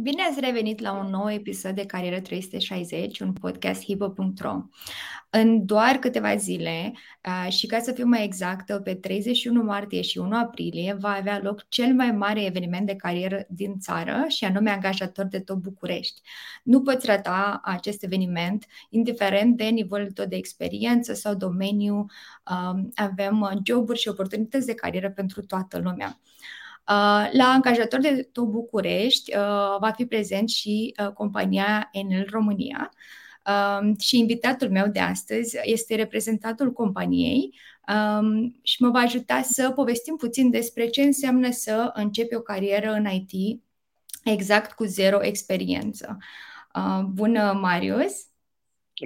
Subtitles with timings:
[0.00, 4.62] Bine ați revenit la un nou episod de Carieră 360, un podcast hipo.ro.
[5.30, 6.92] În doar câteva zile
[7.48, 11.68] și ca să fiu mai exactă, pe 31 martie și 1 aprilie va avea loc
[11.68, 16.20] cel mai mare eveniment de carieră din țară și anume angajator de tot București.
[16.62, 22.06] Nu poți rata acest eveniment, indiferent de nivelul tău de experiență sau domeniu.
[22.94, 26.18] Avem joburi și oportunități de carieră pentru toată lumea.
[26.88, 32.90] Uh, la angajator de tot București uh, va fi prezent și uh, compania Enel România
[33.80, 37.54] um, și invitatul meu de astăzi este reprezentantul companiei
[37.88, 42.90] um, și mă va ajuta să povestim puțin despre ce înseamnă să începi o carieră
[42.90, 43.62] în IT
[44.24, 46.16] exact cu zero experiență.
[47.12, 48.12] Bună, Marius!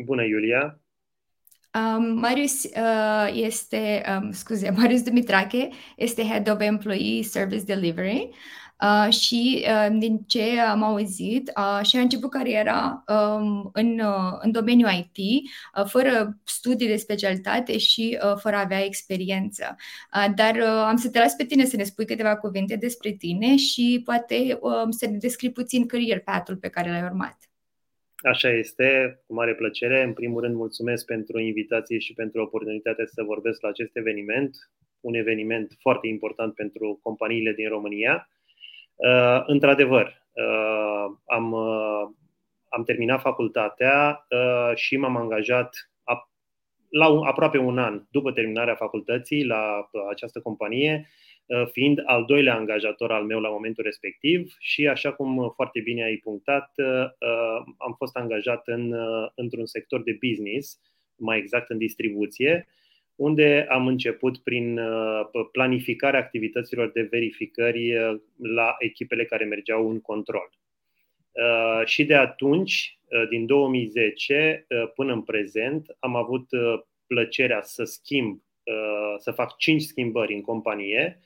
[0.05, 0.82] Bună, Iulia!
[1.75, 8.31] Um, Marius uh, este, um, scuze, Marius Dumitrache este Head of Employee Service Delivery
[8.81, 14.39] uh, și uh, din ce am auzit uh, și a început cariera um, în, uh,
[14.41, 15.17] în domeniul IT
[15.77, 19.77] uh, fără studii de specialitate și uh, fără a avea experiență.
[20.15, 23.11] Uh, dar uh, am să te las pe tine să ne spui câteva cuvinte despre
[23.11, 27.52] tine și poate uh, să ne descrii puțin career path-ul pe care l-ai urmat.
[28.23, 30.03] Așa este, cu mare plăcere.
[30.03, 34.57] În primul rând, mulțumesc pentru invitație și pentru oportunitatea să vorbesc la acest eveniment,
[35.01, 38.29] un eveniment foarte important pentru companiile din România.
[38.95, 42.03] Uh, într-adevăr, uh, am, uh,
[42.69, 46.31] am terminat facultatea uh, și m-am angajat ap-
[46.89, 51.22] la un, aproape un an după terminarea facultății la uh, această companie Uh,
[51.73, 56.17] fiind al doilea angajator al meu la momentul respectiv și, așa cum foarte bine ai
[56.17, 58.95] punctat, uh, uh, am fost angajat în,
[59.35, 60.81] într-un sector de business,
[61.17, 62.67] mai exact în distribuție,
[63.15, 64.81] unde am început prin
[65.53, 67.93] planificarea activităților de verificări
[68.37, 70.51] la echipele care mergeau în control.
[71.85, 72.99] Și de atunci,
[73.31, 76.47] din 2010 până în prezent, am avut
[77.07, 78.43] plăcerea să schimb,
[79.19, 81.21] să fac cinci schimbări în companie,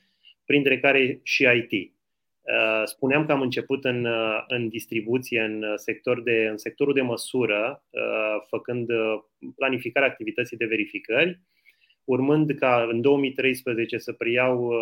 [0.46, 1.94] printre care și IT.
[2.46, 7.00] Uh, spuneam că am început în, uh, în distribuție, în, sector de, în sectorul de
[7.00, 8.88] măsură, uh, făcând
[9.56, 11.40] planificarea activității de verificări,
[12.04, 14.72] urmând ca în 2013 să preiau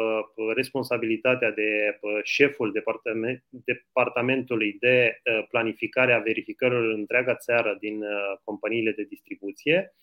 [0.54, 8.04] responsabilitatea de șeful departament, departamentului de planificare a verificărilor în întreaga țară din
[8.44, 9.94] companiile de distribuție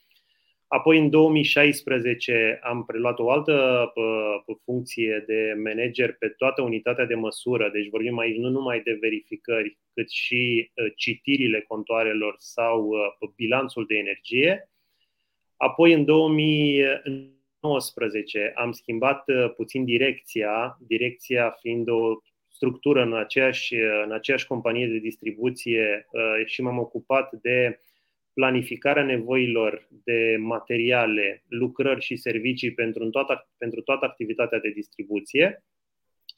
[0.73, 3.85] Apoi, în 2016, am preluat o altă
[4.63, 7.69] funcție de manager pe toată unitatea de măsură.
[7.69, 13.85] Deci vorbim aici nu numai de verificări, cât și ă, citirile contoarelor sau ă, bilanțul
[13.85, 14.69] de energie.
[15.57, 22.17] Apoi, în 2019, am schimbat ă, puțin direcția, direcția fiind o
[22.47, 26.07] structură în aceeași, în aceeași companie de distribuție
[26.45, 27.79] și m-am ocupat de
[28.41, 35.63] planificarea nevoilor de materiale, lucrări și servicii pentru toată, pentru toată activitatea de distribuție.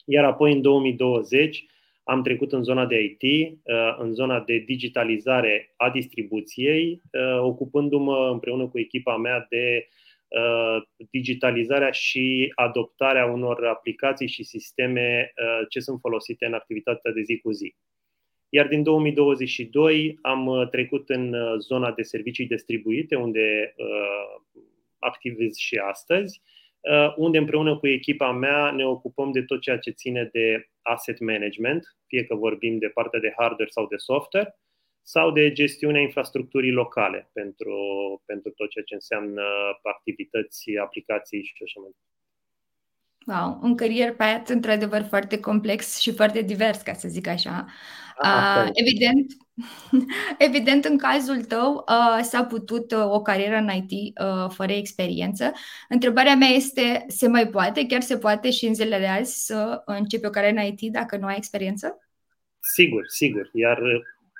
[0.04, 1.64] Iar apoi, în 2020,
[2.02, 8.28] am trecut în zona de IT, uh, în zona de digitalizare a distribuției, uh, ocupându-mă
[8.32, 9.88] împreună cu echipa mea de
[10.28, 15.32] uh, digitalizarea și adoptarea unor aplicații și sisteme
[15.68, 17.74] ce sunt folosite în activitatea de zi cu zi.
[18.56, 24.62] Iar din 2022 am uh, trecut în uh, zona de servicii distribuite, unde uh,
[24.98, 26.42] activez și astăzi,
[27.16, 31.96] unde împreună cu echipa mea ne ocupăm de tot ceea ce ține de asset management,
[32.06, 34.58] fie că vorbim de partea de hardware sau de software,
[35.02, 37.76] sau de gestiunea infrastructurii locale pentru,
[38.26, 39.42] pentru tot ceea ce înseamnă
[39.82, 42.23] activități, aplicații și așa mai departe.
[43.26, 47.66] Wow, un career path într-adevăr foarte complex și foarte divers, ca să zic așa.
[48.22, 49.32] Uh, evident,
[50.48, 55.52] evident, în cazul tău uh, s-a putut uh, o carieră în IT uh, fără experiență.
[55.88, 59.82] Întrebarea mea este, se mai poate, chiar se poate și în zilele de azi să
[59.84, 61.98] începi o carieră în IT dacă nu ai experiență?
[62.60, 63.50] Sigur, sigur.
[63.52, 63.82] Iar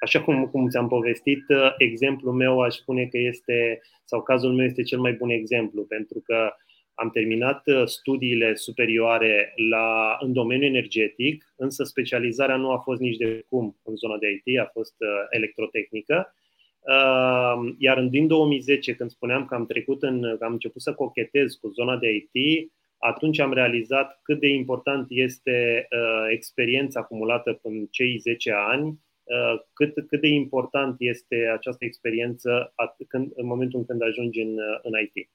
[0.05, 4.67] așa cum, cum ți-am povestit, uh, exemplul meu aș spune că este, sau cazul meu
[4.67, 6.51] este cel mai bun exemplu, pentru că
[6.95, 13.17] am terminat uh, studiile superioare la, în domeniul energetic, însă specializarea nu a fost nici
[13.17, 16.35] de cum în zona de IT, a fost uh, electrotehnică.
[16.81, 20.95] Uh, iar în din 2010, când spuneam că am trecut în, că am început să
[20.95, 27.59] cochetez cu zona de IT, atunci am realizat cât de important este uh, experiența acumulată
[27.63, 33.47] în cei 10 ani, uh, cât, cât de important este această experiență at- când, în
[33.47, 35.31] momentul în când ajungi în, uh, în IT.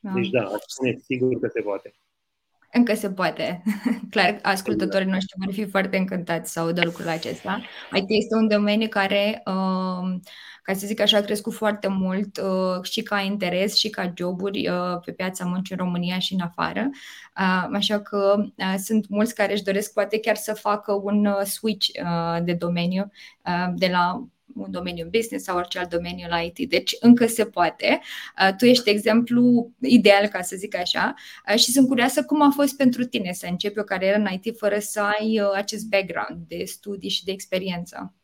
[0.00, 0.10] Da.
[0.14, 1.94] Deci da, spune sigur că se poate.
[2.72, 3.62] Încă se poate.
[4.10, 7.62] Clar, ascultătorii noștri vor fi foarte încântați să audă lucrul acesta.
[7.94, 10.18] IT este un domeniu care, uh,
[10.62, 14.68] ca să zic așa, a crescut foarte mult uh, și ca interes și ca joburi
[14.68, 16.90] uh, pe piața muncii în România și în afară.
[17.72, 18.44] Așa că
[18.84, 21.86] sunt mulți care își doresc poate chiar să facă un switch
[22.42, 23.10] de domeniu
[23.74, 24.24] de la
[24.54, 26.68] un domeniu business sau orice alt domeniu la IT.
[26.68, 28.00] Deci încă se poate.
[28.40, 31.14] Uh, tu ești exemplu ideal, ca să zic așa,
[31.48, 34.56] uh, și sunt curioasă cum a fost pentru tine să începi o carieră în IT
[34.56, 38.14] fără să ai uh, acest background de studii și de experiență.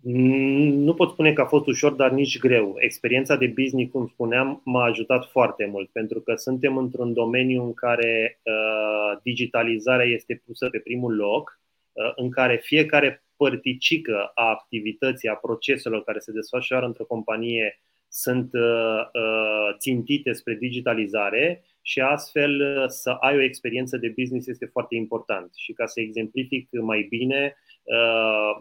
[0.00, 2.74] Mm, nu pot spune că a fost ușor, dar nici greu.
[2.78, 7.74] Experiența de business, cum spuneam, m-a ajutat foarte mult, pentru că suntem într-un domeniu în
[7.74, 11.67] care uh, digitalizarea este pusă pe primul loc, uh,
[12.14, 19.00] în care fiecare părticică a activității, a proceselor care se desfășoară într-o companie sunt uh,
[19.12, 24.94] uh, țintite spre digitalizare și astfel uh, să ai o experiență de business este foarte
[24.94, 25.50] important.
[25.54, 27.56] Și ca să exemplific mai bine,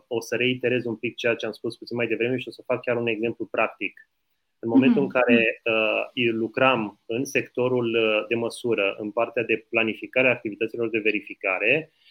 [0.08, 2.64] o să reiterez un pic ceea ce am spus puțin mai devreme și o să
[2.66, 4.10] fac chiar un exemplu practic.
[4.60, 7.98] În momentul în care uh, lucram în sectorul
[8.28, 12.07] de măsură, în partea de planificare a activităților de verificare, Uh,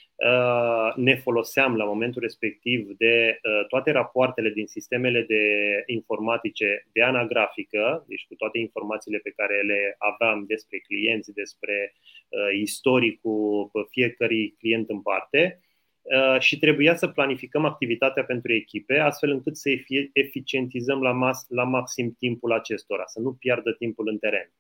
[0.95, 5.43] ne foloseam la momentul respectiv de uh, toate rapoartele din sistemele de
[5.87, 11.95] informatice de anagrafică, deci cu toate informațiile pe care le aveam despre clienți, despre
[12.29, 15.61] uh, istoricul fiecărui client în parte
[16.39, 19.71] și trebuia să planificăm activitatea pentru echipe, astfel încât să
[20.13, 24.53] eficientizăm la, mas- la maxim timpul acestora, să nu piardă timpul în teren.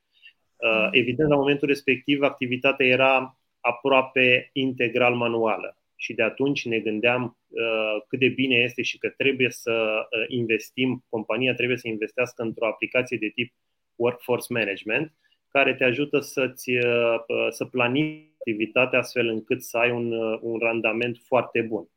[0.90, 5.76] Evident, la momentul respectiv, activitatea era aproape integral manuală.
[5.96, 10.24] Și de atunci ne gândeam uh, cât de bine este și că trebuie să uh,
[10.28, 13.54] investim, compania trebuie să investească într-o aplicație de tip
[13.94, 15.12] Workforce Management,
[15.48, 20.38] care te ajută să-ți, uh, uh să planifici activitatea astfel încât să ai un, uh,
[20.42, 21.88] un randament foarte bun.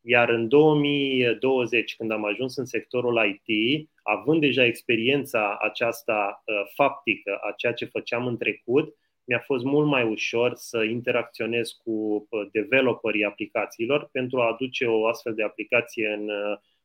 [0.00, 7.38] Iar în 2020, când am ajuns în sectorul IT, având deja experiența aceasta uh, faptică
[7.40, 13.24] a ceea ce făceam în trecut, mi-a fost mult mai ușor să interacționez cu developerii
[13.24, 16.28] aplicațiilor pentru a aduce o astfel de aplicație în,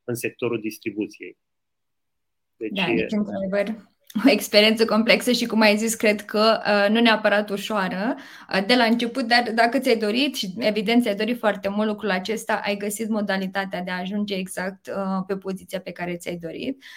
[0.04, 1.38] în sectorul distribuției.
[2.58, 3.88] Deci, da, deci, într-adevăr,
[4.26, 8.16] o experiență complexă și, cum ai zis, cred că uh, nu neapărat ușoară
[8.54, 12.10] uh, de la început, dar dacă ți-ai dorit și evident ți-ai dorit foarte mult lucrul
[12.10, 16.76] acesta, ai găsit modalitatea de a ajunge exact uh, pe poziția pe care ți-ai dorit.
[16.76, 16.88] Uh,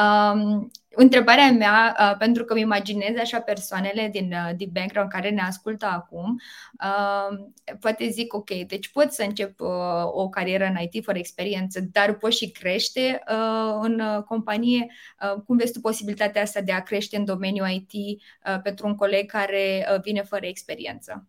[0.00, 5.30] Um, întrebarea mea, uh, pentru că îmi imaginez așa persoanele din, uh, din background care
[5.30, 6.40] ne ascultă acum,
[6.84, 7.38] uh,
[7.80, 9.68] poate zic, ok, deci pot să încep uh,
[10.04, 14.86] o carieră în IT fără experiență, dar pot și crește uh, în uh, companie.
[15.22, 18.94] Uh, cum vezi tu posibilitatea asta de a crește în domeniul IT uh, pentru un
[18.94, 21.28] coleg care uh, vine fără experiență?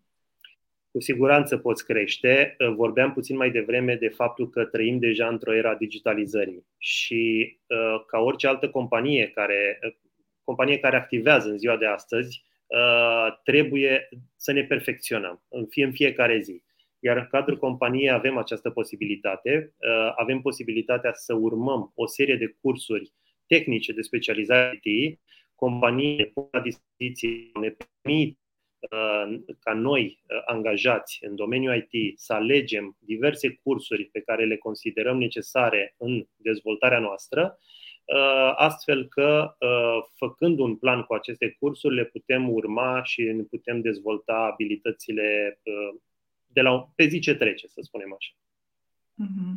[0.96, 2.56] Cu siguranță poți crește.
[2.60, 8.04] Uh, vorbeam puțin mai devreme de faptul că trăim deja într-o era digitalizării și uh,
[8.08, 9.94] ca orice altă companie care, uh,
[10.44, 12.44] companie care activează în ziua de astăzi,
[13.44, 16.64] trebuie să ne perfecționăm în, fie, în fiecare zi.
[17.00, 19.76] Iar în cadrul companiei avem această posibilitate,
[20.16, 23.12] avem posibilitatea să urmăm o serie de cursuri
[23.48, 25.20] tehnice de specializare IT,
[25.56, 28.45] companiile pun la dispoziție, ne permit Uh,
[29.60, 35.18] ca noi, uh, angajați în domeniul IT, să alegem diverse cursuri pe care le considerăm
[35.18, 37.60] necesare în dezvoltarea noastră,
[38.06, 39.56] uh, astfel că,
[40.14, 45.60] făcând un plan cu aceste cursuri, le putem urma și ne putem dezvolta abilitățile
[46.48, 48.34] de la, pe zi ce trece, să spunem așa.
[49.24, 49.56] Mm-hmm.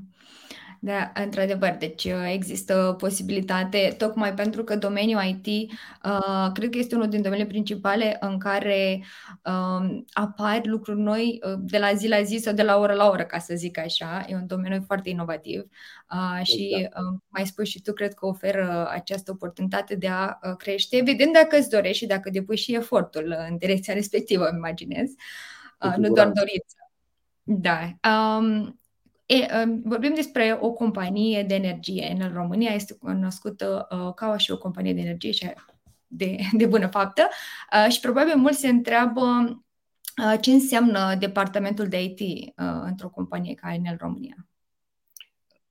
[0.80, 5.70] Da, într-adevăr, deci uh, există posibilitate, tocmai pentru că domeniul IT
[6.04, 9.04] uh, cred că este unul din domeniile principale în care
[9.44, 13.08] uh, apar lucruri noi uh, de la zi la zi sau de la oră la
[13.08, 14.24] oră, ca să zic așa.
[14.28, 15.60] E un domeniu foarte inovativ
[16.12, 16.98] uh, și exact.
[16.98, 21.32] uh, mai spus și tu, cred că oferă această oportunitate de a uh, crește, evident
[21.32, 25.10] dacă îți dorești și dacă depui și efortul în direcția respectivă, îmi imaginez,
[25.80, 26.76] uh, nu doar dorință.
[27.42, 27.90] Da.
[28.10, 28.78] Um,
[29.30, 29.46] E,
[29.84, 32.16] vorbim despre o companie de energie.
[32.18, 35.50] În România este cunoscută uh, ca și o companie de energie și
[36.06, 37.28] de, de bună faptă
[37.72, 39.20] uh, și probabil mulți se întreabă
[40.24, 42.52] uh, ce înseamnă departamentul de IT
[42.84, 44.36] într-o companie ca în România.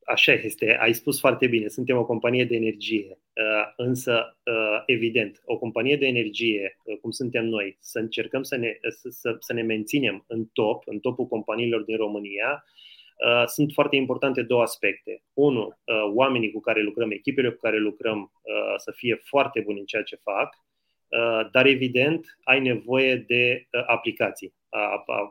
[0.08, 5.42] Așa este, ai spus foarte bine, suntem o companie de energie, uh, însă, uh, evident,
[5.46, 8.78] o companie de energie, uh, cum suntem noi, să încercăm să ne,
[9.10, 12.64] să, să ne menținem în top, în topul companiilor din România,
[13.46, 15.24] sunt foarte importante două aspecte.
[15.34, 15.78] Unu,
[16.14, 18.32] oamenii cu care lucrăm, echipele cu care lucrăm
[18.78, 20.56] să fie foarte buni în ceea ce fac,
[21.52, 24.54] dar evident ai nevoie de aplicații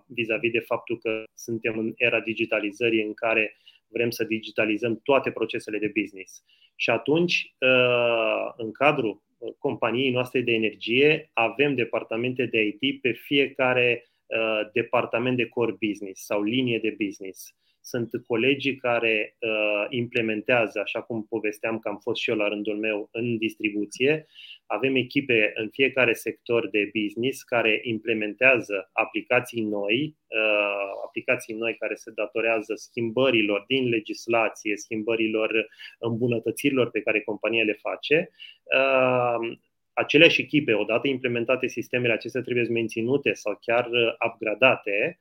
[0.06, 3.56] vis-a-vis de faptul că suntem în era digitalizării în care
[3.88, 6.44] vrem să digitalizăm toate procesele de business.
[6.76, 9.22] Și atunci, uh, în cadrul
[9.58, 16.24] companiei noastre de energie, avem departamente de IT pe fiecare uh, departament de core business
[16.24, 17.54] sau linie de business
[17.86, 22.76] sunt colegii care uh, implementează, așa cum povesteam că am fost și eu la rândul
[22.76, 24.26] meu în distribuție.
[24.66, 31.94] Avem echipe în fiecare sector de business care implementează aplicații noi, uh, aplicații noi care
[31.94, 35.66] se datorează schimbărilor din legislație, schimbărilor,
[35.98, 38.30] îmbunătățirilor pe care compania le face.
[38.62, 39.56] Uh,
[39.92, 43.88] aceleași echipe, odată implementate sistemele acestea, trebuie menținute sau chiar
[44.26, 45.20] upgradate.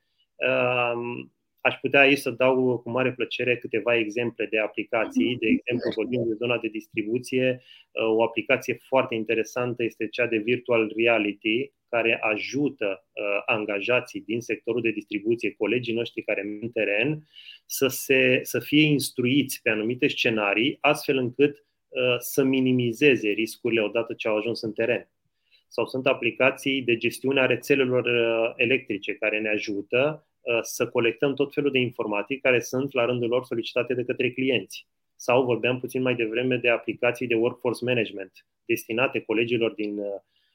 [1.66, 5.38] Uh, Aș putea aici să dau cu mare plăcere câteva exemple de aplicații.
[5.40, 7.62] De exemplu, vorbim de zona de distribuție.
[8.16, 14.82] O aplicație foarte interesantă este cea de Virtual Reality, care ajută uh, angajații din sectorul
[14.82, 17.28] de distribuție, colegii noștri care merg în teren,
[17.66, 24.14] să, se, să fie instruiți pe anumite scenarii, astfel încât uh, să minimizeze riscurile odată
[24.14, 25.10] ce au ajuns în teren.
[25.68, 31.34] Sau sunt aplicații de gestiune a rețelelor uh, electrice care ne ajută Uh, să colectăm
[31.34, 34.88] tot felul de informații care sunt la rândul lor solicitate de către clienți.
[35.16, 38.32] Sau vorbeam puțin mai devreme de aplicații de workforce management
[38.66, 40.06] destinate colegilor din uh,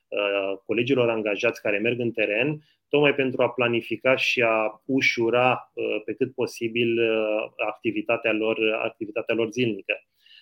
[0.08, 5.72] uh, colegilor angajați care merg în teren, tocmai pentru a planifica și a ușura
[6.04, 6.98] pe cât posibil
[7.56, 9.94] activitatea lor, activitatea lor zilnică.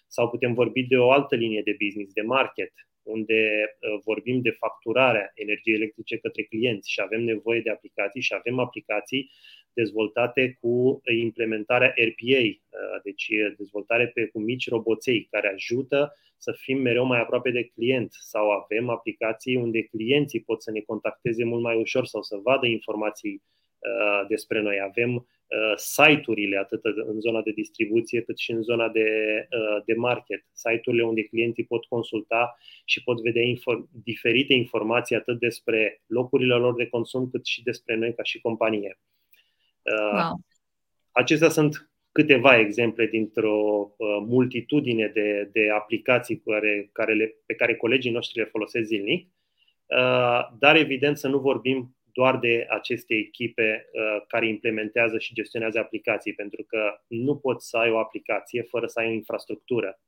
[0.09, 2.73] Sau putem vorbi de o altă linie de business, de market,
[3.03, 8.35] unde uh, vorbim de facturarea energiei electrice către clienți și avem nevoie de aplicații și
[8.35, 9.31] avem aplicații
[9.73, 16.79] dezvoltate cu implementarea RPA, uh, deci dezvoltare pe, cu mici roboței care ajută să fim
[16.79, 18.13] mereu mai aproape de client.
[18.13, 22.67] Sau avem aplicații unde clienții pot să ne contacteze mult mai ușor sau să vadă
[22.67, 23.58] informații uh,
[24.29, 24.81] despre noi.
[24.81, 29.09] Avem Uh, site-urile, atât în zona de distribuție, cât și în zona de,
[29.51, 30.45] uh, de market.
[30.53, 36.75] Site-urile unde clienții pot consulta și pot vedea inform- diferite informații atât despre locurile lor
[36.75, 38.99] de consum, cât și despre noi ca și companie.
[39.83, 40.41] Uh, wow.
[41.13, 43.91] Acestea sunt câteva exemple dintr-o
[44.27, 49.29] multitudine de, de aplicații care, care le, pe care colegii noștri le folosesc zilnic,
[50.59, 56.35] dar evident să nu vorbim doar de aceste echipe uh, care implementează și gestionează aplicații,
[56.35, 60.01] pentru că nu poți să ai o aplicație fără să ai o infrastructură.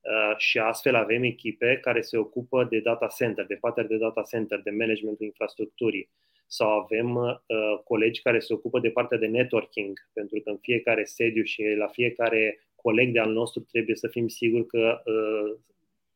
[0.00, 4.22] Uh, și astfel avem echipe care se ocupă de data center, de partea de data
[4.30, 6.08] center, de managementul infrastructurii.
[6.46, 7.36] Sau avem uh,
[7.84, 11.86] colegi care se ocupă de partea de networking, pentru că în fiecare sediu și la
[11.86, 15.58] fiecare coleg de al nostru trebuie să fim siguri că uh,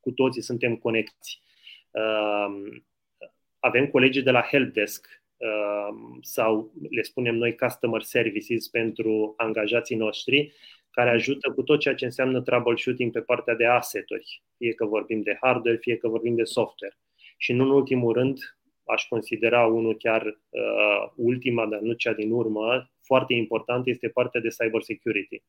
[0.01, 1.41] cu toții suntem conectați.
[1.91, 2.81] Uh,
[3.59, 5.24] avem colegii de la helpdesk Um,
[6.21, 10.53] sau le spunem noi customer services pentru angajații noștri,
[10.91, 15.23] care ajută cu tot ceea ce înseamnă troubleshooting pe partea de asseturi, fie că vorbim
[15.23, 16.99] de hardware, fie că vorbim de software.
[17.37, 18.39] Și nu în ultimul rând,
[18.85, 24.41] aș considera unul chiar uh, ultima, dar nu cea din urmă, foarte important este partea
[24.41, 25.43] de cyber security.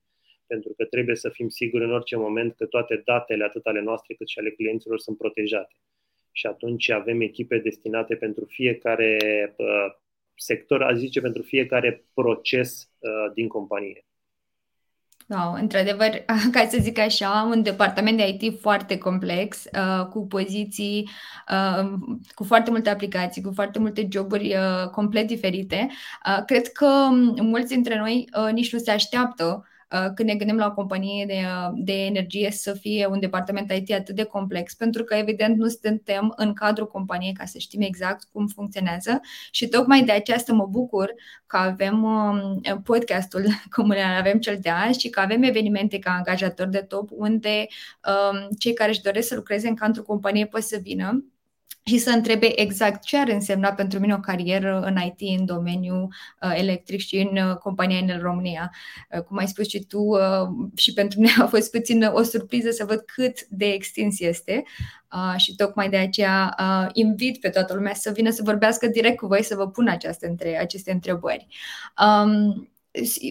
[0.47, 4.13] Pentru că trebuie să fim siguri în orice moment că toate datele, atât ale noastre
[4.13, 5.75] cât și ale clienților, sunt protejate
[6.35, 9.17] și atunci avem echipe destinate pentru fiecare
[9.57, 9.95] uh,
[10.35, 14.05] sector, aș zice pentru fiecare proces uh, din companie.
[15.27, 16.09] Da, într-adevăr,
[16.51, 21.09] ca să zic așa, un departament de IT foarte complex, uh, cu poziții,
[21.51, 21.93] uh,
[22.33, 25.87] cu foarte multe aplicații, cu foarte multe joburi uh, complet diferite.
[26.25, 27.09] Uh, cred că
[27.41, 29.74] mulți dintre noi uh, nici nu se așteaptă Uh,
[30.15, 33.93] când ne gândim la o companie de, uh, de energie să fie un departament IT
[33.93, 38.27] atât de complex, pentru că evident nu suntem în cadrul companiei ca să știm exact
[38.31, 39.19] cum funcționează.
[39.51, 41.13] Și tocmai de aceea să mă bucur
[41.45, 46.11] că avem um, podcastul cum le avem cel de azi și că avem evenimente ca
[46.11, 47.67] angajator de top unde
[48.07, 51.25] um, cei care își doresc să lucreze în cadrul companiei pot să vină
[51.87, 56.13] și să întrebe exact ce ar însemna pentru mine o carieră în IT în domeniul
[56.41, 58.71] uh, electric și în uh, compania în România.
[59.11, 62.69] Uh, cum ai spus și tu, uh, și pentru mine a fost puțin o surpriză
[62.69, 64.63] să văd cât de extins este
[65.11, 69.17] uh, și tocmai de aceea uh, invit pe toată lumea să vină să vorbească direct
[69.17, 71.47] cu voi, să vă pun această între, aceste întrebări.
[72.05, 72.69] Um,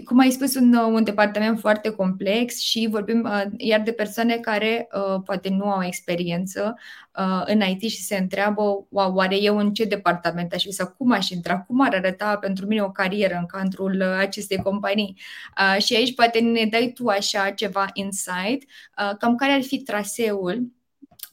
[0.04, 4.88] cum ai spus, un, un departament foarte complex și vorbim uh, iar de persoane care
[4.92, 6.78] uh, poate nu au experiență
[7.18, 10.94] uh, în IT și se întreabă, wow, oare eu în ce departament aș fi sau
[10.98, 15.16] cum aș intra, cum ar arăta pentru mine o carieră în cadrul uh, acestei companii.
[15.58, 18.62] Uh, și aici poate ne dai tu așa ceva insight,
[18.98, 20.72] uh, cam care ar fi traseul,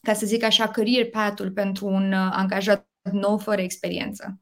[0.02, 4.40] ca să zic așa, career path-ul pentru un uh, angajat nou fără experiență.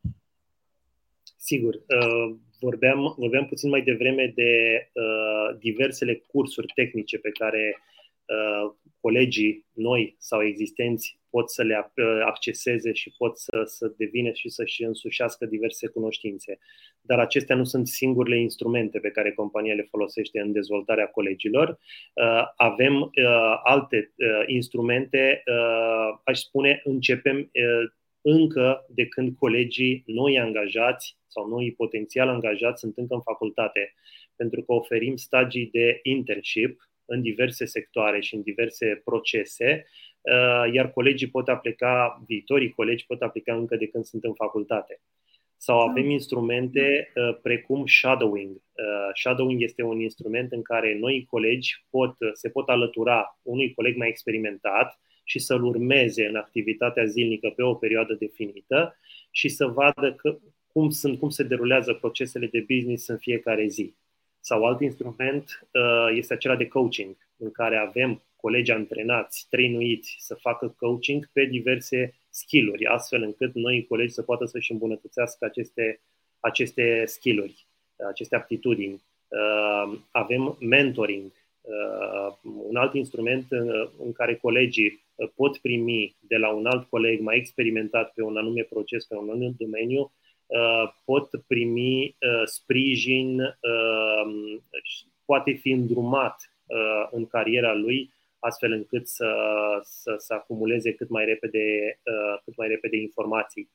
[1.38, 1.74] Sigur.
[1.74, 4.52] Uh, vorbeam, vorbeam puțin mai devreme de
[4.94, 7.78] uh, diversele cursuri tehnice pe care
[8.26, 11.92] uh, colegii noi sau existenți pot să le
[12.26, 16.60] acceseze și pot să, să devină și să-și însușească diverse cunoștințe.
[17.02, 21.80] Dar acestea nu sunt singurele instrumente pe care compania le folosește în dezvoltarea colegilor.
[22.56, 23.12] Avem
[23.64, 24.14] alte
[24.46, 25.44] instrumente,
[26.24, 27.52] aș spune, începem
[28.22, 33.94] încă de când colegii noi angajați sau noi potențial angajați sunt încă în facultate,
[34.36, 39.86] pentru că oferim stagii de internship în diverse sectoare și în diverse procese,
[40.22, 45.02] uh, iar colegii pot aplica, viitorii colegi pot aplica încă de când sunt în facultate.
[45.58, 46.12] Sau avem ah.
[46.12, 48.56] instrumente uh, precum shadowing.
[48.56, 53.98] Uh, shadowing este un instrument în care noi colegi pot, se pot alătura unui coleg
[53.98, 55.00] mai experimentat
[55.30, 58.98] și să-l urmeze în activitatea zilnică pe o perioadă definită
[59.32, 63.96] și să vadă că, cum, sunt, cum se derulează procesele de business în fiecare zi.
[64.40, 70.36] Sau alt instrument uh, este acela de coaching, în care avem colegi antrenați, trainuiți să
[70.36, 76.02] facă coaching pe diverse skill-uri, astfel încât noi colegi să poată să-și îmbunătățească aceste,
[76.40, 77.68] aceste skill-uri,
[78.08, 79.04] aceste aptitudini.
[79.28, 81.32] Uh, avem mentoring,
[81.62, 83.46] uh, un alt instrument
[83.98, 88.64] în care colegii pot primi de la un alt coleg mai experimentat pe un anume
[88.64, 90.12] proces, pe un anume domeniu,
[90.46, 94.60] uh, pot primi uh, sprijin, uh,
[95.26, 96.54] poate fi îndrumat
[97.12, 99.34] în cariera lui astfel încât să,
[99.82, 102.00] să, să acumuleze cât mai, repede,
[102.44, 103.70] cât mai repede informații.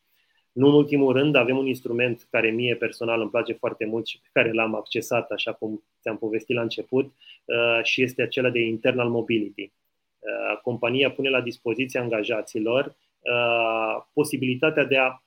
[0.53, 4.21] Nu în ultimul rând, avem un instrument care mie personal îmi place foarte mult și
[4.21, 7.13] pe care l-am accesat, așa cum ți-am povestit la început,
[7.83, 9.73] și este acela de internal mobility.
[10.25, 15.23] Uh, compania pune la dispoziția angajaților uh, posibilitatea de a,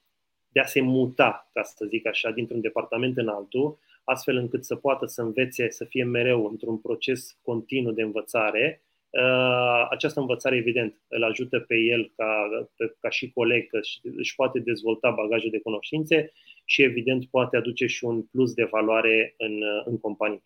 [0.47, 4.75] de a se muta, ca să zic așa, dintr-un departament în altul, astfel încât să
[4.75, 8.81] poată să învețe, să fie mereu într-un proces continuu de învățare.
[9.09, 12.49] Uh, această învățare, evident, îl ajută pe el ca,
[12.99, 13.79] ca și coleg, că
[14.15, 16.31] își poate dezvolta bagajul de cunoștințe
[16.65, 20.41] și, evident, poate aduce și un plus de valoare în, în companie.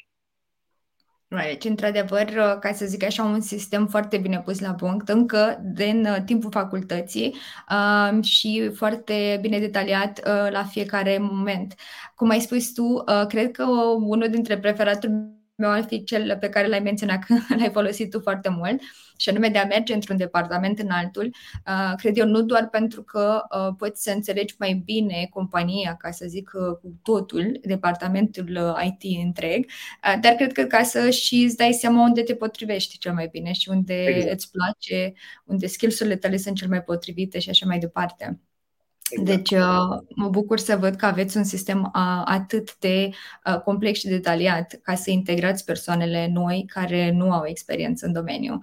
[1.40, 2.26] Deci, într-adevăr,
[2.60, 6.52] ca să zic așa, un sistem foarte bine pus la punct, încă din uh, timpul
[6.52, 7.36] facultății
[7.70, 11.76] uh, și foarte bine detaliat uh, la fiecare moment.
[12.16, 13.64] Cum ai spus tu, uh, cred că
[14.00, 18.20] unul dintre preferatul meu ar fi cel pe care l-ai menționat că l-ai folosit tu
[18.20, 18.82] foarte mult,
[19.22, 21.26] și anume de a merge într-un departament în altul,
[21.68, 26.12] uh, cred eu, nu doar pentru că uh, poți să înțelegi mai bine compania, ca
[26.12, 29.66] să zic uh, cu totul, departamentul IT întreg,
[30.22, 33.52] dar cred că ca să și îți dai seama unde te potrivești cel mai bine
[33.52, 34.34] și unde exact.
[34.34, 35.14] îți place,
[35.46, 38.40] unde skills-urile tale sunt cel mai potrivite și așa mai departe.
[39.12, 39.38] Exact.
[39.38, 43.10] Deci uh, mă bucur să văd că aveți un sistem uh, atât de
[43.46, 48.60] uh, complex și detaliat ca să integrați persoanele noi care nu au experiență în domeniu.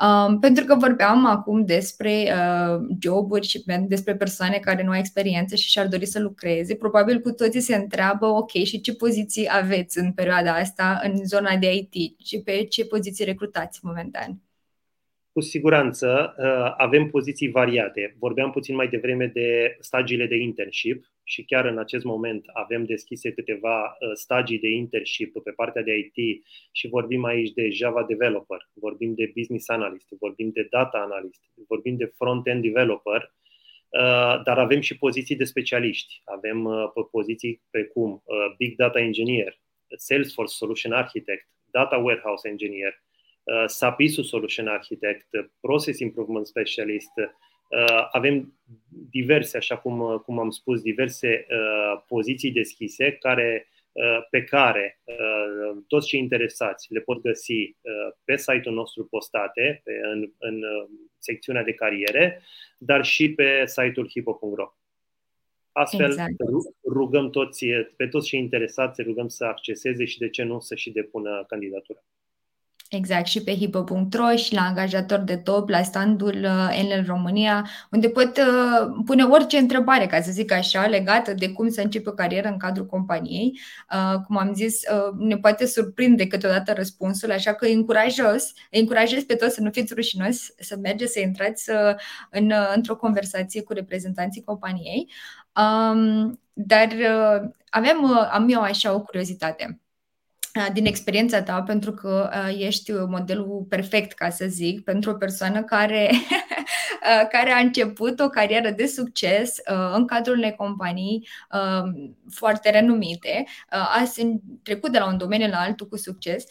[0.00, 5.54] Um, pentru că vorbeam acum despre uh, joburi și despre persoane care nu au experiență
[5.54, 9.98] și și-ar dori să lucreze, probabil cu toții se întreabă, ok, și ce poziții aveți
[9.98, 14.40] în perioada asta în zona de IT și pe ce poziții recrutați momentan?
[15.34, 18.16] Cu siguranță uh, avem poziții variate.
[18.18, 23.32] Vorbeam puțin mai devreme de stagiile de internship și chiar în acest moment avem deschise
[23.32, 28.68] câteva uh, stagii de internship pe partea de IT și vorbim aici de Java developer,
[28.72, 34.80] vorbim de business analyst, vorbim de data analyst, vorbim de front-end developer, uh, dar avem
[34.80, 36.22] și poziții de specialiști.
[36.24, 36.68] Avem
[37.10, 38.22] poziții precum
[38.56, 39.60] Big Data Engineer,
[39.96, 43.02] Salesforce Solution Architect, Data Warehouse Engineer,
[43.44, 45.28] Uh, SAPISU Solution Architect,
[45.60, 48.58] Process Improvement Specialist, uh, avem
[49.10, 51.46] diverse, așa cum, uh, cum am spus, diverse
[52.06, 53.68] poziții deschise care,
[54.30, 55.00] pe care
[55.86, 57.76] toți cei interesați le pot găsi
[58.24, 60.62] pe site-ul nostru postate, pe, în, în
[61.18, 62.42] secțiunea de cariere,
[62.78, 64.74] dar și pe site-ul hipo.ro.
[65.72, 66.32] Astfel, exact.
[66.88, 70.90] rugăm toți, pe toți cei interesați, rugăm să acceseze și, de ce nu, să și
[70.90, 72.04] depună candidatura.
[72.94, 78.08] Exact, și pe hipo.ro și la angajator de top, la standul uh, Enel România, unde
[78.08, 82.12] pot uh, pune orice întrebare, ca să zic așa, legată de cum să începe o
[82.12, 83.60] carieră în cadrul companiei.
[83.92, 84.80] Uh, cum am zis,
[85.18, 90.36] ne poate surprinde câteodată răspunsul, așa că încurajos, încurajez pe toți să nu fiți rușinos,
[90.58, 91.70] să mergeți, să intrați
[92.30, 95.10] în, într-o conversație cu reprezentanții companiei.
[95.56, 96.88] Um, dar
[97.70, 99.78] avem, am eu așa o curiozitate
[100.72, 106.10] din experiența ta, pentru că ești modelul perfect, ca să zic, pentru o persoană care,
[107.30, 109.56] care a început o carieră de succes
[109.94, 111.28] în cadrul unei companii
[112.30, 114.02] foarte renumite, a
[114.62, 116.44] trecut de la un domeniu la altul cu succes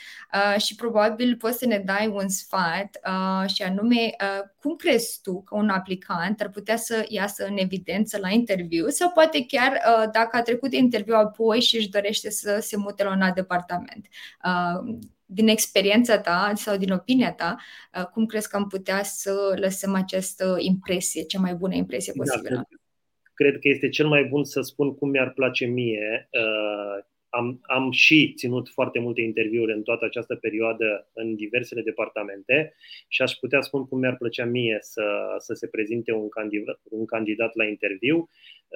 [0.58, 3.00] și probabil poți să ne dai un sfat
[3.46, 4.16] și anume
[4.60, 9.10] cum crezi tu că un aplicant ar putea să iasă în evidență la interviu sau
[9.10, 13.12] poate chiar dacă a trecut de interviu apoi și își dorește să se mute la
[13.12, 14.08] un alt departament?
[15.28, 15.38] Moment.
[15.38, 17.58] Uh, din experiența ta sau din opinia ta,
[17.98, 22.24] uh, cum crezi că am putea să lăsăm această impresie, cea mai bună impresie da,
[22.24, 22.56] posibilă?
[22.56, 22.80] Da, cred,
[23.34, 26.30] cred că este cel mai bun să spun cum mi-ar place mie.
[26.32, 27.06] Uh,
[27.36, 32.74] am, am și ținut foarte multe interviuri în toată această perioadă în diversele departamente
[33.08, 37.06] și aș putea spun cum mi-ar plăcea mie să, să se prezinte un candidat, un
[37.06, 38.30] candidat la interviu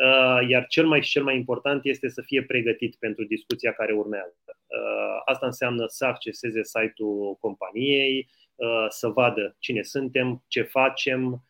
[0.06, 3.93] Uh, iar cel mai și cel mai important este să fie pregătit pentru discuția care
[3.93, 4.36] urmează.
[4.48, 11.41] Uh, asta înseamnă să acceseze site-ul companiei, uh, să vadă cine suntem, ce facem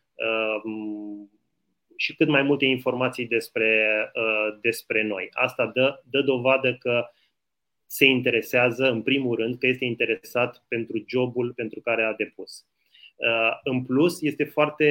[1.98, 3.86] și cât mai multe informații despre,
[4.60, 5.28] despre noi.
[5.30, 7.08] Asta dă, dă dovadă că
[7.86, 12.66] se interesează, în primul rând, că este interesat pentru jobul pentru care a depus.
[13.18, 14.88] Uh, în plus, este foarte,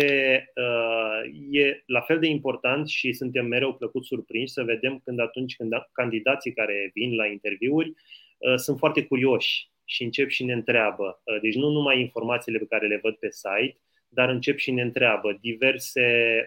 [0.55, 5.55] uh, e la fel de important și suntem mereu plăcut surprinși să vedem când atunci
[5.55, 11.21] când candidații care vin la interviuri uh, sunt foarte curioși și încep și ne întreabă.
[11.41, 13.77] Deci nu numai informațiile pe care le văd pe site,
[14.09, 16.03] dar încep și ne întreabă diverse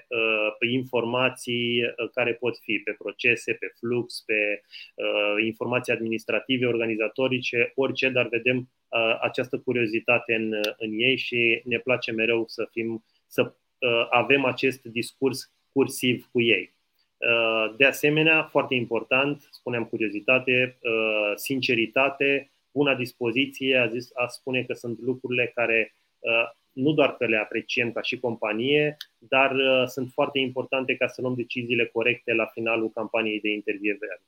[0.08, 4.62] uh, informații uh, care pot fi pe procese, pe flux, pe
[4.94, 11.78] uh, informații administrative, organizatorice, orice, dar vedem uh, această curiozitate în, în ei și ne
[11.78, 16.74] place mereu să fim, să uh, avem acest discurs cursiv cu ei.
[17.16, 24.62] Uh, de asemenea, foarte important, spuneam curiozitate, uh, sinceritate, bună dispoziție, a, zis, a spune
[24.62, 29.86] că sunt lucrurile care uh, nu doar că le apreciem ca și companie, dar uh,
[29.86, 34.22] sunt foarte importante ca să luăm deciziile corecte la finalul campaniei de intervievare.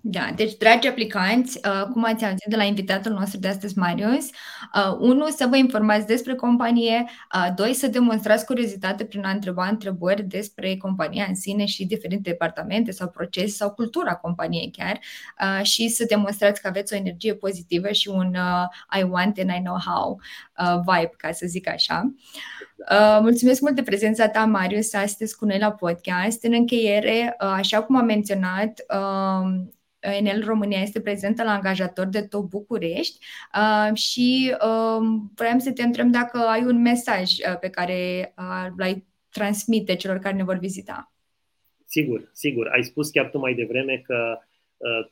[0.00, 4.24] Da, deci, dragi aplicanți, uh, cum ați auzit de la invitatul nostru de astăzi, Marius,
[4.24, 9.66] uh, unu, să vă informați despre companie, uh, doi, să demonstrați curiozitate prin a întreba
[9.66, 14.98] întrebări despre compania în sine și diferite departamente sau procese sau cultura companiei chiar
[15.62, 18.36] și să demonstrați că aveți o energie pozitivă și un
[19.00, 20.20] I want and I know how
[20.78, 22.14] vibe, ca să zic așa.
[23.20, 26.44] Mulțumesc mult de prezența ta, Marius, astăzi cu noi la podcast.
[26.44, 28.80] În încheiere, așa cum am menționat,
[30.00, 33.18] Enel România este prezentă la angajator de top București
[33.54, 38.66] uh, și uh, vreau să te întreb dacă ai un mesaj uh, pe care uh,
[38.76, 41.12] l-ai transmite celor care ne vor vizita.
[41.84, 42.68] Sigur, sigur.
[42.68, 44.46] Ai spus chiar tu mai devreme că uh,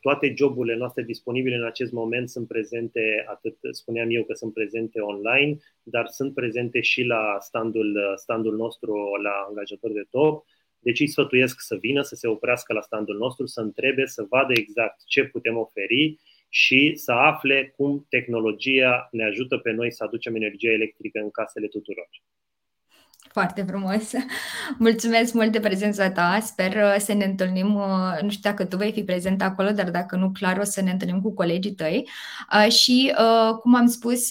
[0.00, 5.00] toate joburile noastre disponibile în acest moment sunt prezente, atât spuneam eu că sunt prezente
[5.00, 10.44] online, dar sunt prezente și la standul, uh, standul nostru la angajator de top
[10.86, 14.52] deci îi sfătuiesc să vină, să se oprească la standul nostru, să întrebe, să vadă
[14.56, 20.34] exact ce putem oferi și să afle cum tehnologia ne ajută pe noi să aducem
[20.34, 22.08] energie electrică în casele tuturor.
[23.28, 24.12] Foarte frumos.
[24.78, 26.38] Mulțumesc mult de prezența ta.
[26.40, 27.74] Sper uh, să ne întâlnim.
[27.74, 30.82] Uh, nu știu dacă tu vei fi prezent acolo, dar dacă nu, clar o să
[30.82, 32.08] ne întâlnim cu colegii tăi.
[32.52, 33.14] Uh, și,
[33.60, 34.28] cum am spus,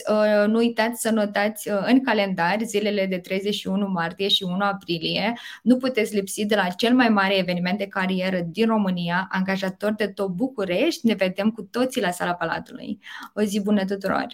[0.48, 5.34] nu uitați să notați în calendar zilele de 31 martie și 1 aprilie.
[5.64, 10.08] Nu puteți lipsi de la cel mai mare eveniment de carieră din România, angajator de
[10.08, 11.08] top București.
[11.08, 13.00] Ne vedem cu toții la sala Palatului.
[13.34, 14.28] O zi bună tuturor!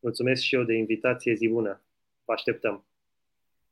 [0.00, 1.80] Mulțumesc și eu de invitație, zi bună!
[2.24, 2.84] Vă așteptăm!